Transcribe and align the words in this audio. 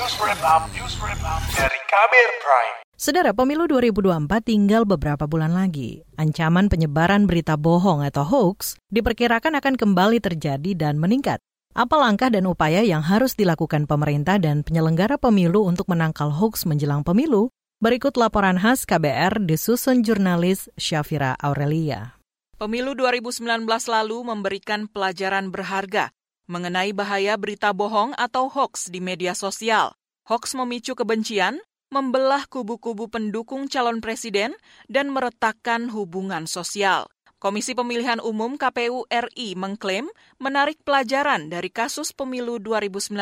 News 0.00 0.16
Wrap 0.16 0.40
Up, 0.40 0.64
News 0.72 0.96
Wrap 0.96 1.20
Up 1.20 1.44
dari 1.60 1.76
Kabir 1.84 2.28
Prime. 2.40 2.76
Saudara, 2.96 3.36
pemilu 3.36 3.68
2024 3.68 4.48
tinggal 4.48 4.88
beberapa 4.88 5.28
bulan 5.28 5.52
lagi. 5.52 6.00
Ancaman 6.16 6.72
penyebaran 6.72 7.28
berita 7.28 7.60
bohong 7.60 8.00
atau 8.00 8.24
hoax 8.24 8.80
diperkirakan 8.88 9.60
akan 9.60 9.76
kembali 9.76 10.24
terjadi 10.24 10.72
dan 10.72 10.96
meningkat. 10.96 11.36
Apa 11.76 12.00
langkah 12.00 12.32
dan 12.32 12.48
upaya 12.48 12.80
yang 12.80 13.04
harus 13.04 13.36
dilakukan 13.36 13.84
pemerintah 13.84 14.40
dan 14.40 14.64
penyelenggara 14.64 15.20
pemilu 15.20 15.68
untuk 15.68 15.84
menangkal 15.92 16.32
hoax 16.32 16.64
menjelang 16.64 17.04
pemilu? 17.04 17.52
Berikut 17.84 18.16
laporan 18.16 18.56
khas 18.56 18.88
KBR 18.88 19.44
disusun 19.44 20.00
jurnalis 20.00 20.72
Syafira 20.80 21.36
Aurelia. 21.44 22.16
Pemilu 22.56 22.96
2019 22.96 23.68
lalu 23.68 24.16
memberikan 24.24 24.88
pelajaran 24.88 25.52
berharga 25.52 26.08
mengenai 26.50 26.90
bahaya 26.90 27.38
berita 27.38 27.70
bohong 27.70 28.10
atau 28.18 28.50
hoax 28.50 28.90
di 28.90 28.98
media 28.98 29.38
sosial. 29.38 29.94
Hoax 30.26 30.58
memicu 30.58 30.98
kebencian, 30.98 31.62
membelah 31.94 32.50
kubu-kubu 32.50 33.06
pendukung 33.06 33.70
calon 33.70 34.02
presiden, 34.02 34.58
dan 34.90 35.14
meretakkan 35.14 35.86
hubungan 35.94 36.50
sosial. 36.50 37.06
Komisi 37.40 37.72
Pemilihan 37.72 38.20
Umum 38.20 38.60
KPU 38.60 39.08
RI 39.08 39.56
mengklaim 39.56 40.10
menarik 40.36 40.76
pelajaran 40.84 41.48
dari 41.48 41.72
kasus 41.72 42.12
pemilu 42.12 42.60
2019. 42.60 43.16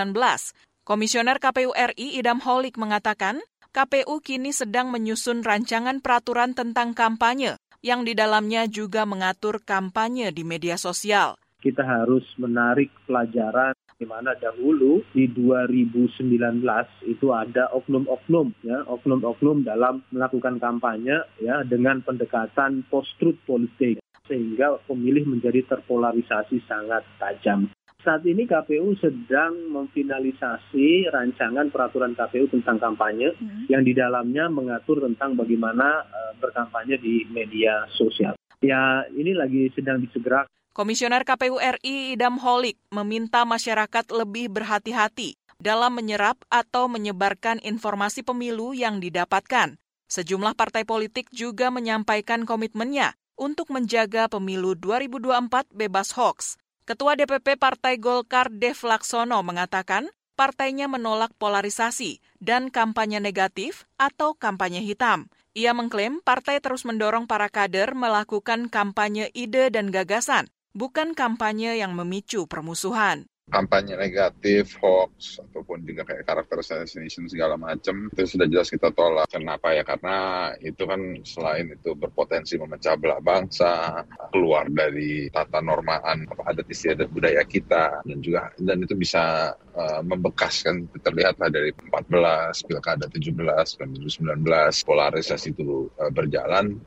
Komisioner 0.83 1.39
KPU 1.39 1.71
RI 1.77 2.19
Idam 2.19 2.43
Holik 2.43 2.81
mengatakan, 2.81 3.39
KPU 3.71 4.19
kini 4.25 4.51
sedang 4.51 4.91
menyusun 4.91 5.45
rancangan 5.45 6.01
peraturan 6.03 6.57
tentang 6.57 6.97
kampanye 6.97 7.61
yang 7.79 8.03
di 8.03 8.19
dalamnya 8.19 8.67
juga 8.67 9.07
mengatur 9.07 9.63
kampanye 9.63 10.35
di 10.35 10.43
media 10.43 10.75
sosial. 10.75 11.39
Kita 11.59 11.83
harus 11.83 12.23
menarik 12.39 12.95
pelajaran 13.03 13.75
di 13.99 14.07
mana 14.07 14.31
dahulu 14.39 15.03
di 15.11 15.27
2019 15.27 16.63
itu 17.11 17.27
ada 17.35 17.67
oknum-oknum 17.75 18.55
ya 18.63 18.87
oknum-oknum 18.87 19.67
dalam 19.67 20.07
melakukan 20.15 20.63
kampanye 20.63 21.19
ya 21.43 21.67
dengan 21.67 21.99
pendekatan 22.07 22.87
post-truth 22.87 23.43
politik 23.43 23.99
sehingga 24.31 24.79
pemilih 24.87 25.27
menjadi 25.27 25.67
terpolarisasi 25.67 26.63
sangat 26.71 27.03
tajam. 27.19 27.67
Saat 27.99 28.23
ini 28.31 28.47
KPU 28.47 28.95
sedang 29.03 29.75
memfinalisasi 29.75 31.11
rancangan 31.11 31.75
peraturan 31.75 32.15
KPU 32.15 32.47
tentang 32.47 32.79
kampanye 32.79 33.35
hmm. 33.35 33.67
yang 33.67 33.83
di 33.83 33.91
dalamnya 33.91 34.47
mengatur 34.47 35.03
tentang 35.03 35.35
bagaimana 35.35 36.07
uh, 36.07 36.33
berkampanye 36.39 36.95
di 37.03 37.27
media 37.27 37.91
sosial. 37.99 38.39
Ya, 38.63 39.03
ini 39.11 39.35
lagi 39.35 39.75
sedang 39.75 39.99
disegerakan. 39.99 40.47
Komisioner 40.79 41.27
KPU 41.27 41.59
RI 41.59 42.15
Idam 42.15 42.39
Holik 42.39 42.79
meminta 42.95 43.43
masyarakat 43.43 44.15
lebih 44.15 44.47
berhati-hati 44.47 45.35
dalam 45.59 45.91
menyerap 45.91 46.39
atau 46.55 46.87
menyebarkan 46.87 47.59
informasi 47.67 48.23
pemilu 48.23 48.79
yang 48.79 49.03
didapatkan. 49.03 49.75
Sejumlah 50.07 50.55
partai 50.55 50.87
politik 50.87 51.35
juga 51.35 51.75
menyampaikan 51.75 52.47
komitmennya 52.47 53.19
untuk 53.35 53.75
menjaga 53.75 54.31
pemilu 54.31 54.79
2024 54.79 55.67
bebas 55.75 56.15
hoax. 56.15 56.63
Ketua 56.87 57.19
DPP 57.19 57.59
Partai 57.59 57.99
Golkar 57.99 58.47
Dev 58.47 58.79
Laksono 58.79 59.43
mengatakan 59.43 60.07
partainya 60.39 60.87
menolak 60.87 61.35
polarisasi 61.43 62.23
dan 62.39 62.71
kampanye 62.71 63.19
negatif 63.19 63.83
atau 63.99 64.39
kampanye 64.39 64.87
hitam. 64.87 65.27
Ia 65.59 65.75
mengklaim 65.75 66.23
partai 66.23 66.63
terus 66.63 66.87
mendorong 66.87 67.27
para 67.27 67.51
kader 67.51 67.99
melakukan 67.99 68.71
kampanye 68.71 69.27
ide 69.35 69.75
dan 69.75 69.91
gagasan, 69.91 70.47
bukan 70.75 71.15
kampanye 71.17 71.79
yang 71.79 71.95
memicu 71.95 72.45
permusuhan 72.51 73.31
kampanye 73.49 73.97
negatif, 73.97 74.77
hoax, 74.81 75.41
ataupun 75.41 75.85
juga 75.89 76.05
kayak 76.05 76.25
karakter 76.25 76.61
assassination 76.61 77.29
segala 77.29 77.57
macam 77.57 78.13
itu 78.13 78.37
sudah 78.37 78.47
jelas 78.49 78.69
kita 78.69 78.93
tolak. 78.93 79.29
Kenapa 79.29 79.73
ya? 79.73 79.83
Karena 79.83 80.53
itu 80.61 80.85
kan 80.85 81.01
selain 81.25 81.73
itu 81.73 81.97
berpotensi 81.97 82.61
memecah 82.61 82.95
belah 83.01 83.21
bangsa, 83.25 84.05
keluar 84.33 84.69
dari 84.69 85.33
tata 85.33 85.61
normaan 85.65 86.29
adat 86.49 86.69
istiadat 86.69 87.09
budaya 87.13 87.45
kita 87.45 88.05
dan 88.05 88.19
juga 88.25 88.53
dan 88.57 88.85
itu 88.85 88.95
bisa 88.97 89.53
uh, 89.77 90.01
membekas 90.03 90.65
kan 90.65 90.89
terlihatlah 91.01 91.49
dari 91.53 91.71
14 91.73 92.67
pilkada 92.67 93.07
17 93.07 93.79
2019 93.79 94.45
polarisasi 94.85 95.55
itu 95.55 95.87
uh, 96.01 96.11
berjalan 96.11 96.81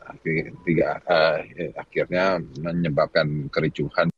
tiga 0.65 0.99
uh, 1.07 1.39
akhirnya 1.77 2.41
menyebabkan 2.59 3.47
kericuhan 3.53 4.10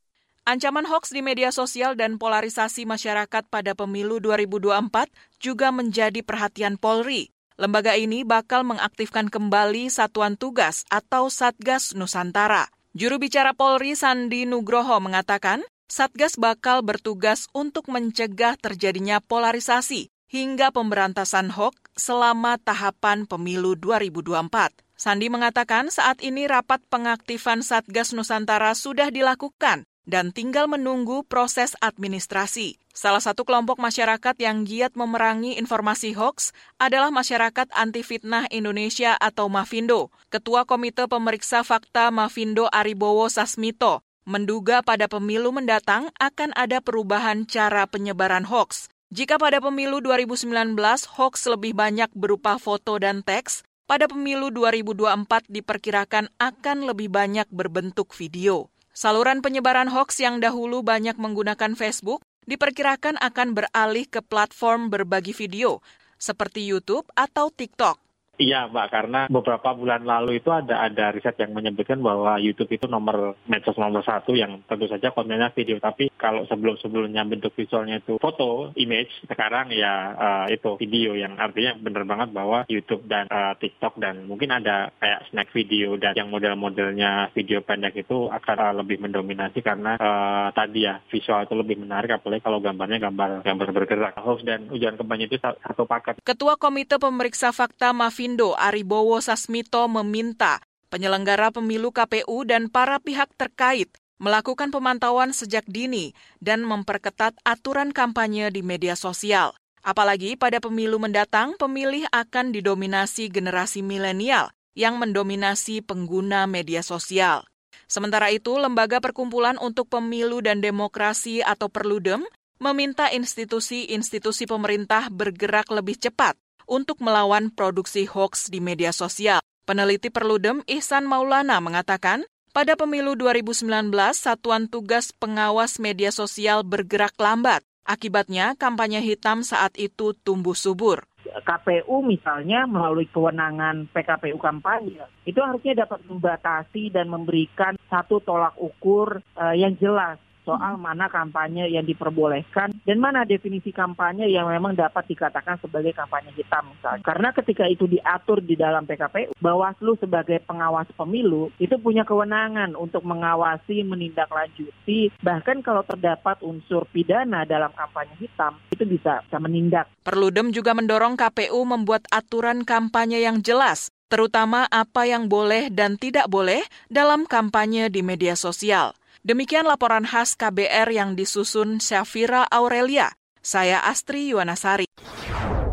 Ancaman 0.44 0.84
hoax 0.84 1.16
di 1.16 1.24
media 1.24 1.56
sosial 1.56 1.96
dan 1.96 2.20
polarisasi 2.20 2.84
masyarakat 2.84 3.48
pada 3.48 3.72
pemilu 3.80 4.20
2024 4.20 5.08
juga 5.40 5.72
menjadi 5.72 6.20
perhatian 6.20 6.76
Polri. 6.76 7.32
Lembaga 7.56 7.96
ini 7.96 8.28
bakal 8.28 8.68
mengaktifkan 8.68 9.32
kembali 9.32 9.88
Satuan 9.88 10.36
Tugas 10.36 10.84
atau 10.92 11.32
Satgas 11.32 11.96
Nusantara. 11.96 12.68
Juru 12.92 13.24
bicara 13.24 13.56
Polri 13.56 13.96
Sandi 13.96 14.44
Nugroho 14.44 15.00
mengatakan, 15.00 15.64
Satgas 15.88 16.36
bakal 16.36 16.84
bertugas 16.84 17.48
untuk 17.56 17.88
mencegah 17.88 18.60
terjadinya 18.60 19.24
polarisasi 19.24 20.12
hingga 20.28 20.76
pemberantasan 20.76 21.56
hoax 21.56 21.80
selama 21.96 22.60
tahapan 22.60 23.24
pemilu 23.24 23.80
2024. 23.80 24.76
Sandi 25.00 25.32
mengatakan 25.32 25.88
saat 25.88 26.20
ini 26.20 26.52
rapat 26.52 26.84
pengaktifan 26.92 27.64
Satgas 27.64 28.12
Nusantara 28.12 28.76
sudah 28.76 29.08
dilakukan 29.08 29.88
dan 30.04 30.36
tinggal 30.36 30.68
menunggu 30.68 31.24
proses 31.26 31.74
administrasi. 31.80 32.78
Salah 32.94 33.24
satu 33.24 33.48
kelompok 33.48 33.82
masyarakat 33.82 34.36
yang 34.38 34.68
giat 34.68 34.94
memerangi 34.94 35.58
informasi 35.58 36.14
hoax 36.14 36.54
adalah 36.78 37.10
Masyarakat 37.10 37.72
Anti 37.74 38.06
Fitnah 38.06 38.46
Indonesia 38.54 39.18
atau 39.18 39.50
Mafindo. 39.50 40.14
Ketua 40.30 40.68
Komite 40.68 41.10
Pemeriksa 41.10 41.66
Fakta 41.66 42.14
Mafindo 42.14 42.70
Aribowo 42.70 43.28
Sasmito 43.32 44.06
menduga 44.24 44.80
pada 44.80 45.12
pemilu 45.12 45.52
mendatang 45.52 46.08
akan 46.16 46.56
ada 46.56 46.80
perubahan 46.80 47.44
cara 47.44 47.84
penyebaran 47.88 48.48
hoax. 48.48 48.88
Jika 49.14 49.38
pada 49.38 49.62
pemilu 49.62 50.02
2019 50.02 50.74
hoax 51.20 51.46
lebih 51.46 51.78
banyak 51.78 52.10
berupa 52.18 52.58
foto 52.58 52.98
dan 52.98 53.22
teks, 53.22 53.62
pada 53.86 54.10
pemilu 54.10 54.50
2024 54.50 55.52
diperkirakan 55.52 56.32
akan 56.40 56.78
lebih 56.88 57.12
banyak 57.14 57.46
berbentuk 57.54 58.16
video. 58.16 58.74
Saluran 58.94 59.42
penyebaran 59.42 59.90
hoax 59.90 60.22
yang 60.22 60.38
dahulu 60.38 60.86
banyak 60.86 61.18
menggunakan 61.18 61.74
Facebook 61.74 62.22
diperkirakan 62.46 63.18
akan 63.18 63.58
beralih 63.58 64.06
ke 64.06 64.22
platform 64.22 64.94
berbagi 64.94 65.34
video 65.34 65.82
seperti 66.22 66.62
YouTube 66.62 67.10
atau 67.18 67.50
TikTok. 67.50 67.98
Iya 68.34 68.66
Mbak, 68.66 68.88
karena 68.90 69.22
beberapa 69.30 69.78
bulan 69.78 70.10
lalu 70.10 70.42
itu 70.42 70.50
ada 70.50 70.82
ada 70.82 71.14
riset 71.14 71.38
yang 71.38 71.54
menyebutkan 71.54 72.02
bahwa 72.02 72.42
YouTube 72.42 72.74
itu 72.74 72.90
nomor 72.90 73.38
medsos 73.46 73.78
nomor 73.78 74.02
satu 74.02 74.34
yang 74.34 74.58
tentu 74.66 74.90
saja 74.90 75.14
kontennya 75.14 75.54
video. 75.54 75.78
Tapi 75.78 76.10
kalau 76.18 76.42
sebelum-sebelumnya 76.50 77.30
bentuk 77.30 77.54
visualnya 77.54 78.02
itu 78.02 78.18
foto, 78.18 78.74
image, 78.74 79.14
sekarang 79.30 79.70
ya 79.70 80.18
uh, 80.18 80.46
itu 80.50 80.82
video 80.82 81.14
yang 81.14 81.38
artinya 81.38 81.78
benar 81.78 82.10
banget 82.10 82.30
bahwa 82.34 82.66
YouTube 82.74 83.06
dan 83.06 83.30
uh, 83.30 83.54
TikTok 83.54 84.02
dan 84.02 84.26
mungkin 84.26 84.50
ada 84.50 84.90
kayak 84.98 85.30
snack 85.30 85.54
video 85.54 85.94
dan 86.02 86.18
yang 86.18 86.34
model-modelnya 86.34 87.30
video 87.38 87.62
pendek 87.62 88.02
itu 88.02 88.34
akan 88.34 88.58
uh, 88.58 88.74
lebih 88.82 88.98
mendominasi 88.98 89.62
karena 89.62 89.94
uh, 90.02 90.50
tadi 90.58 90.90
ya 90.90 90.98
visual 91.06 91.46
itu 91.46 91.54
lebih 91.54 91.86
menarik 91.86 92.18
apalagi 92.18 92.42
kalau 92.42 92.58
gambarnya 92.58 92.98
gambar 92.98 93.46
gambar 93.46 93.70
bergerak. 93.70 94.18
Hoax 94.18 94.42
dan 94.42 94.74
ujian 94.74 94.98
kampanye 94.98 95.30
itu 95.30 95.38
satu 95.38 95.86
paket. 95.86 96.18
Ketua 96.26 96.58
Komite 96.58 96.98
Pemeriksa 96.98 97.54
Fakta 97.54 97.94
Mafia 97.94 98.23
Apindo 98.24 98.56
Aribowo 98.56 99.20
Sasmito 99.20 99.84
meminta 99.92 100.64
penyelenggara 100.88 101.52
pemilu 101.52 101.92
KPU 101.92 102.48
dan 102.48 102.72
para 102.72 102.96
pihak 102.96 103.28
terkait 103.36 103.92
melakukan 104.16 104.72
pemantauan 104.72 105.36
sejak 105.36 105.68
dini 105.68 106.16
dan 106.40 106.64
memperketat 106.64 107.36
aturan 107.44 107.92
kampanye 107.92 108.48
di 108.48 108.64
media 108.64 108.96
sosial. 108.96 109.52
Apalagi 109.84 110.40
pada 110.40 110.64
pemilu 110.64 111.04
mendatang, 111.04 111.60
pemilih 111.60 112.08
akan 112.16 112.56
didominasi 112.56 113.28
generasi 113.28 113.84
milenial 113.84 114.56
yang 114.72 114.96
mendominasi 115.04 115.84
pengguna 115.84 116.48
media 116.48 116.80
sosial. 116.80 117.44
Sementara 117.92 118.32
itu, 118.32 118.56
Lembaga 118.56 119.04
Perkumpulan 119.04 119.60
untuk 119.60 119.92
Pemilu 119.92 120.40
dan 120.40 120.64
Demokrasi 120.64 121.44
atau 121.44 121.68
Perludem 121.68 122.24
meminta 122.56 123.12
institusi-institusi 123.12 124.48
pemerintah 124.48 125.12
bergerak 125.12 125.68
lebih 125.76 126.00
cepat 126.00 126.40
untuk 126.68 127.00
melawan 127.00 127.52
produksi 127.52 128.08
hoax 128.08 128.52
di 128.52 128.64
media 128.64 128.92
sosial. 128.96 129.40
Peneliti 129.64 130.12
Perludem 130.12 130.60
Ihsan 130.68 131.08
Maulana 131.08 131.64
mengatakan, 131.64 132.28
pada 132.54 132.78
pemilu 132.78 133.18
2019, 133.18 133.90
Satuan 134.14 134.70
Tugas 134.70 135.10
Pengawas 135.10 135.82
Media 135.82 136.14
Sosial 136.14 136.62
bergerak 136.62 137.18
lambat. 137.18 137.66
Akibatnya, 137.82 138.54
kampanye 138.56 139.02
hitam 139.02 139.42
saat 139.42 139.76
itu 139.76 140.14
tumbuh 140.22 140.54
subur. 140.54 141.04
KPU 141.24 142.04
misalnya 142.04 142.68
melalui 142.70 143.08
kewenangan 143.10 143.90
PKPU 143.92 144.38
kampanye 144.40 145.02
itu 145.24 145.40
harusnya 145.40 145.88
dapat 145.88 146.04
membatasi 146.08 146.92
dan 146.92 147.08
memberikan 147.10 147.80
satu 147.88 148.20
tolak 148.22 148.56
ukur 148.60 149.24
uh, 149.36 149.56
yang 149.56 149.76
jelas 149.80 150.20
soal 150.44 150.76
mana 150.80 151.08
kampanye 151.08 151.72
yang 151.72 151.88
diperbolehkan 151.88 152.76
dan 152.84 152.98
mana 153.00 153.24
definisi 153.24 153.72
kampanye 153.72 154.30
yang 154.30 154.48
memang 154.48 154.76
dapat 154.76 155.08
dikatakan 155.08 155.60
sebagai 155.64 155.96
kampanye 155.96 156.32
hitam 156.36 156.70
misalnya. 156.72 157.04
Karena 157.04 157.30
ketika 157.32 157.66
itu 157.68 157.88
diatur 157.88 158.44
di 158.44 158.60
dalam 158.60 158.84
PKPU, 158.84 159.36
Bawaslu 159.40 159.96
sebagai 160.00 160.44
pengawas 160.44 160.88
pemilu 160.96 161.50
itu 161.58 161.76
punya 161.80 162.04
kewenangan 162.04 162.76
untuk 162.76 163.04
mengawasi, 163.08 163.84
menindaklanjuti, 163.88 165.16
bahkan 165.24 165.64
kalau 165.64 165.82
terdapat 165.88 166.40
unsur 166.44 166.86
pidana 166.92 167.48
dalam 167.48 167.72
kampanye 167.74 168.14
hitam, 168.20 168.60
itu 168.72 168.84
bisa, 168.84 169.24
bisa 169.24 169.38
menindak. 169.40 169.88
Perludem 170.04 170.52
juga 170.52 170.76
mendorong 170.76 171.16
KPU 171.16 171.64
membuat 171.64 172.04
aturan 172.12 172.68
kampanye 172.68 173.24
yang 173.24 173.40
jelas, 173.40 173.90
terutama 174.12 174.68
apa 174.70 175.08
yang 175.08 175.32
boleh 175.32 175.72
dan 175.72 175.96
tidak 175.98 176.28
boleh 176.28 176.62
dalam 176.92 177.26
kampanye 177.26 177.88
di 177.90 178.06
media 178.06 178.36
sosial. 178.38 178.94
Demikian 179.24 179.64
laporan 179.64 180.04
khas 180.04 180.36
KBR 180.36 180.92
yang 180.92 181.16
disusun 181.16 181.80
Syafira 181.80 182.44
Aurelia. 182.52 183.16
Saya 183.40 183.80
Astri 183.80 184.28
Yuwanasari. 184.28 184.84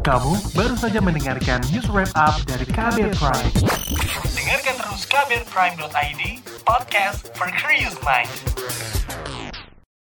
Kamu 0.07 0.55
baru 0.55 0.79
saja 0.79 1.03
mendengarkan 1.03 1.59
news 1.75 1.91
wrap 1.91 2.15
up 2.15 2.39
dari 2.47 2.63
KBR 2.63 3.11
Prime. 3.11 3.51
Dengarkan 4.39 4.75
terus 4.79 5.03
kbrprime.id, 5.03 6.23
podcast 6.63 7.27
for 7.35 7.51
curious 7.59 7.99
mind. 8.07 8.31